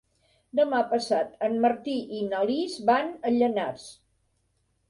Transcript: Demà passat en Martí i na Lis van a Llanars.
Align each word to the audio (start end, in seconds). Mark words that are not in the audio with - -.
Demà 0.59 0.77
passat 0.93 1.35
en 1.49 1.59
Martí 1.67 1.95
i 2.21 2.23
na 2.31 2.41
Lis 2.53 2.79
van 2.91 3.15
a 3.31 3.35
Llanars. 3.37 3.85